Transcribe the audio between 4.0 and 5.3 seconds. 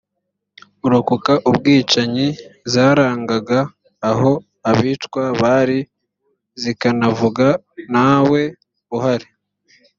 aho abicwa